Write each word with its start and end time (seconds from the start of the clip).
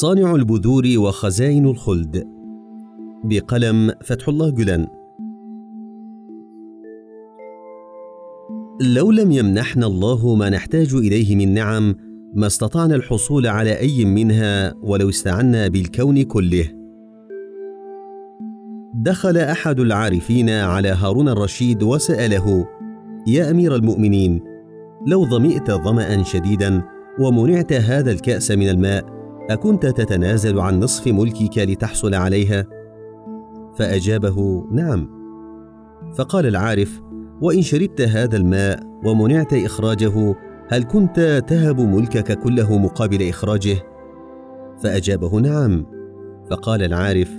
صانع 0.00 0.34
البذور 0.34 0.84
وخزائن 0.96 1.66
الخلد. 1.66 2.24
بقلم 3.24 3.92
فتح 4.04 4.28
الله 4.28 4.50
جلان 4.50 4.86
لو 8.80 9.10
لم 9.10 9.30
يمنحنا 9.30 9.86
الله 9.86 10.34
ما 10.34 10.50
نحتاج 10.50 10.94
إليه 10.94 11.36
من 11.36 11.54
نعم 11.54 11.94
ما 12.34 12.46
استطعنا 12.46 12.94
الحصول 12.94 13.46
على 13.46 13.78
أي 13.78 14.04
منها 14.04 14.74
ولو 14.82 15.08
استعنا 15.08 15.68
بالكون 15.68 16.22
كله. 16.22 16.68
دخل 18.94 19.36
أحد 19.36 19.80
العارفين 19.80 20.50
على 20.50 20.88
هارون 20.88 21.28
الرشيد 21.28 21.82
وسأله 21.82 22.66
يا 23.26 23.50
أمير 23.50 23.74
المؤمنين 23.74 24.40
لو 25.06 25.26
ظمئت 25.26 25.70
ظما 25.70 26.22
شديدا 26.22 26.82
ومنعت 27.20 27.72
هذا 27.72 28.10
الكأس 28.10 28.50
من 28.50 28.68
الماء 28.68 29.13
أكنت 29.50 29.86
تتنازل 29.86 30.60
عن 30.60 30.80
نصف 30.80 31.06
ملكك 31.06 31.58
لتحصل 31.58 32.14
عليها؟ 32.14 32.66
فأجابه 33.76 34.66
نعم. 34.72 35.08
فقال 36.18 36.46
العارف 36.46 37.02
وإن 37.40 37.62
شربت 37.62 38.00
هذا 38.00 38.36
الماء 38.36 38.80
ومنعت 39.04 39.54
إخراجه 39.54 40.34
هل 40.68 40.82
كنت 40.82 41.44
تهب 41.48 41.80
ملكك 41.80 42.38
كله 42.38 42.78
مقابل 42.78 43.28
إخراجه؟ 43.28 43.76
فأجابه 44.82 45.40
نعم. 45.40 45.86
فقال 46.50 46.82
العارف 46.82 47.30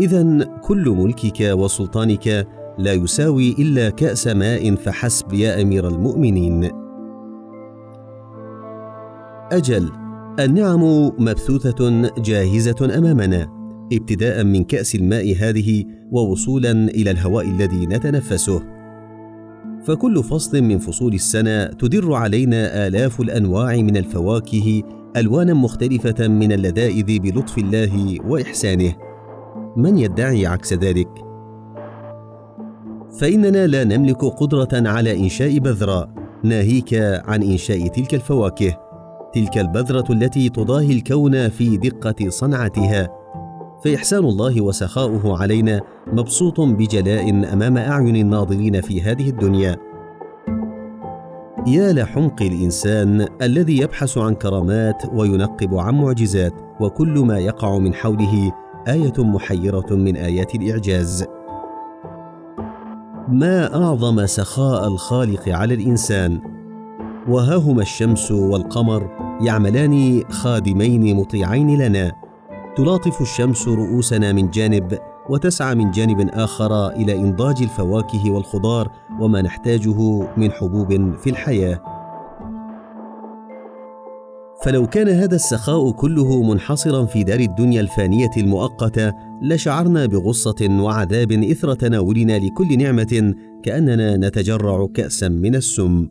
اذا 0.00 0.44
كل 0.44 0.88
ملكك 0.90 1.40
وسلطانك 1.40 2.48
لا 2.78 2.92
يساوي 2.92 3.52
إلا 3.58 3.90
كأس 3.90 4.26
ماء 4.26 4.74
فحسب 4.74 5.32
يا 5.32 5.62
أمير 5.62 5.88
المؤمنين. 5.88 6.70
أجل 9.52 10.03
النعم 10.40 10.82
مبثوثة 11.18 12.10
جاهزة 12.18 12.98
أمامنا 12.98 13.48
ابتداء 13.92 14.44
من 14.44 14.64
كأس 14.64 14.94
الماء 14.94 15.36
هذه 15.36 15.84
ووصولا 16.12 16.70
إلى 16.70 17.10
الهواء 17.10 17.44
الذي 17.48 17.86
نتنفسه. 17.86 18.62
فكل 19.84 20.24
فصل 20.24 20.62
من 20.62 20.78
فصول 20.78 21.14
السنة 21.14 21.64
تدر 21.66 22.12
علينا 22.12 22.86
آلاف 22.86 23.20
الأنواع 23.20 23.76
من 23.76 23.96
الفواكه 23.96 24.82
ألوانا 25.16 25.54
مختلفة 25.54 26.28
من 26.28 26.52
اللذائذ 26.52 27.18
بلطف 27.18 27.58
الله 27.58 28.18
وإحسانه. 28.26 28.94
من 29.76 29.98
يدعي 29.98 30.46
عكس 30.46 30.72
ذلك؟ 30.72 31.08
فإننا 33.20 33.66
لا 33.66 33.84
نملك 33.84 34.24
قدرة 34.24 34.68
على 34.72 35.18
إنشاء 35.20 35.58
بذرة. 35.58 36.14
ناهيك 36.44 36.94
عن 37.24 37.42
إنشاء 37.42 37.86
تلك 37.86 38.14
الفواكه. 38.14 38.83
تلك 39.34 39.58
البذرة 39.58 40.12
التي 40.12 40.48
تضاهي 40.48 40.92
الكون 40.92 41.48
في 41.48 41.76
دقة 41.76 42.28
صنعتها. 42.28 43.08
فإحسان 43.84 44.24
الله 44.24 44.60
وسخاؤه 44.60 45.38
علينا 45.42 45.80
مبسوط 46.12 46.60
بجلاء 46.60 47.30
أمام 47.30 47.78
أعين 47.78 48.16
الناظرين 48.16 48.80
في 48.80 49.02
هذه 49.02 49.28
الدنيا. 49.30 49.76
يا 51.66 51.92
لحمق 51.92 52.42
الإنسان 52.42 53.26
الذي 53.42 53.78
يبحث 53.78 54.18
عن 54.18 54.34
كرامات 54.34 55.02
وينقب 55.14 55.74
عن 55.74 55.94
معجزات 55.94 56.52
وكل 56.80 57.18
ما 57.18 57.38
يقع 57.38 57.78
من 57.78 57.94
حوله 57.94 58.52
آية 58.88 59.12
محيرة 59.18 59.86
من 59.90 60.16
آيات 60.16 60.54
الإعجاز. 60.54 61.24
ما 63.28 63.84
أعظم 63.84 64.26
سخاء 64.26 64.88
الخالق 64.88 65.48
على 65.48 65.74
الإنسان؟ 65.74 66.40
وهاهما 67.28 67.82
الشمس 67.82 68.30
والقمر 68.30 69.23
يعملان 69.40 70.22
خادمين 70.30 71.16
مطيعين 71.16 71.78
لنا. 71.78 72.12
تلاطف 72.76 73.20
الشمس 73.20 73.68
رؤوسنا 73.68 74.32
من 74.32 74.50
جانب 74.50 74.98
وتسعى 75.30 75.74
من 75.74 75.90
جانب 75.90 76.28
آخر 76.32 76.88
إلى 76.88 77.14
إنضاج 77.14 77.62
الفواكه 77.62 78.30
والخضار 78.30 78.90
وما 79.20 79.42
نحتاجه 79.42 80.28
من 80.36 80.50
حبوب 80.50 81.16
في 81.16 81.30
الحياة. 81.30 81.80
فلو 84.64 84.86
كان 84.86 85.08
هذا 85.08 85.34
السخاء 85.34 85.90
كله 85.90 86.42
منحصرا 86.42 87.04
في 87.04 87.24
دار 87.24 87.40
الدنيا 87.40 87.80
الفانية 87.80 88.30
المؤقتة 88.36 89.12
لشعرنا 89.42 90.06
بغصة 90.06 90.80
وعذاب 90.80 91.32
إثر 91.32 91.74
تناولنا 91.74 92.38
لكل 92.38 92.78
نعمة 92.78 93.34
كأننا 93.62 94.16
نتجرع 94.16 94.86
كاسا 94.94 95.28
من 95.28 95.54
السم. 95.54 96.08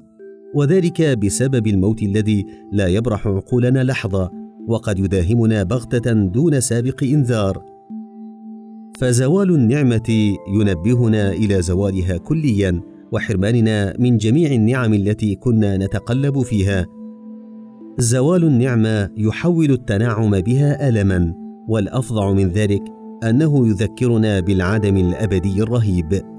وذلك 0.53 1.01
بسبب 1.01 1.67
الموت 1.67 2.03
الذي 2.03 2.45
لا 2.71 2.87
يبرح 2.87 3.27
عقولنا 3.27 3.83
لحظة 3.83 4.31
وقد 4.67 4.99
يداهمنا 4.99 5.63
بغتة 5.63 6.13
دون 6.13 6.59
سابق 6.59 7.03
إنذار. 7.03 7.63
فزوال 8.99 9.55
النعمة 9.55 10.35
ينبهنا 10.47 11.31
إلى 11.31 11.61
زوالها 11.61 12.17
كليا 12.17 12.81
وحرماننا 13.11 13.95
من 13.99 14.17
جميع 14.17 14.51
النعم 14.51 14.93
التي 14.93 15.35
كنا 15.35 15.77
نتقلب 15.77 16.41
فيها. 16.41 16.85
زوال 17.97 18.43
النعمة 18.43 19.09
يحول 19.17 19.71
التنعم 19.71 20.39
بها 20.39 20.89
الما 20.89 21.33
والأفظع 21.67 22.33
من 22.33 22.49
ذلك 22.49 22.83
أنه 23.23 23.67
يذكرنا 23.67 24.39
بالعدم 24.39 24.97
الأبدي 24.97 25.63
الرهيب. 25.63 26.32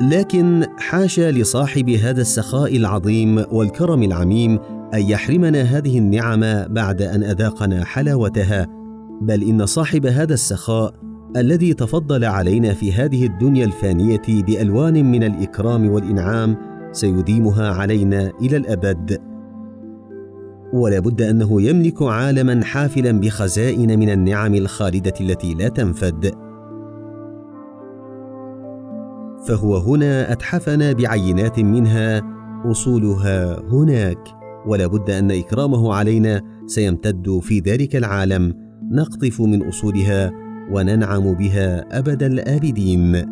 لكن 0.00 0.66
حاشا 0.78 1.30
لصاحب 1.30 1.90
هذا 1.90 2.20
السخاء 2.20 2.76
العظيم 2.76 3.44
والكرم 3.52 4.02
العميم 4.02 4.58
أن 4.94 5.02
يحرمنا 5.02 5.62
هذه 5.62 5.98
النعم 5.98 6.40
بعد 6.74 7.02
أن 7.02 7.22
أذاقنا 7.22 7.84
حلاوتها 7.84 8.66
بل 9.20 9.42
إن 9.42 9.66
صاحب 9.66 10.06
هذا 10.06 10.34
السخاء 10.34 10.94
الذي 11.36 11.74
تفضل 11.74 12.24
علينا 12.24 12.74
في 12.74 12.92
هذه 12.92 13.26
الدنيا 13.26 13.64
الفانية 13.64 14.22
بألوان 14.28 15.10
من 15.10 15.22
الإكرام 15.22 15.90
والإنعام 15.90 16.56
سيديمها 16.92 17.68
علينا 17.68 18.32
إلى 18.42 18.56
الأبد. 18.56 19.18
ولا 20.72 21.00
بد 21.00 21.22
أنه 21.22 21.62
يملك 21.62 22.02
عالما 22.02 22.64
حافلا 22.64 23.20
بخزائن 23.20 23.98
من 23.98 24.10
النعم 24.10 24.54
الخالدة 24.54 25.14
التي 25.20 25.54
لا 25.54 25.68
تنفد. 25.68 26.49
فهو 29.46 29.76
هنا 29.76 30.32
أتحفنا 30.32 30.92
بعينات 30.92 31.60
منها 31.60 32.22
أصولها 32.70 33.60
هناك. 33.60 34.18
ولا 34.66 34.86
بد 34.86 35.10
أن 35.10 35.30
إكرامه 35.30 35.94
علينا 35.94 36.42
سيمتد 36.66 37.40
في 37.42 37.60
ذلك 37.60 37.96
العالم. 37.96 38.54
نقطف 38.92 39.40
من 39.40 39.68
أصولها 39.68 40.32
وننعم 40.72 41.34
بها 41.34 41.98
أبد 41.98 42.22
الآبدين. 42.22 43.24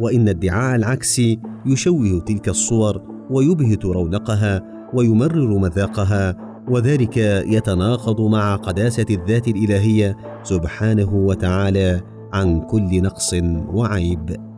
وإن 0.00 0.28
ادعاء 0.28 0.76
العكس 0.76 1.20
يشوه 1.66 2.20
تلك 2.20 2.48
الصور 2.48 3.02
ويبهت 3.30 3.84
رونقها 3.84 4.62
ويمرر 4.94 5.58
مذاقها 5.58 6.36
وذلك 6.68 7.16
يتناقض 7.46 8.20
مع 8.20 8.56
قداسة 8.56 9.06
الذات 9.10 9.48
الإلهية 9.48 10.16
سبحانه 10.42 11.14
وتعالى 11.14 12.00
عن 12.32 12.60
كل 12.60 13.02
نقص 13.02 13.34
وعيب. 13.72 14.49